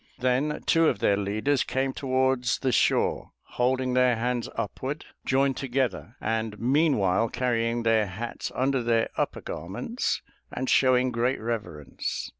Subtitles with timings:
[0.17, 6.15] Then two of their leaders came towards the shore, holding their hands upward joined together,
[6.19, 12.29] and meanwhile carrying their hats under their upper garments and showing great reverence.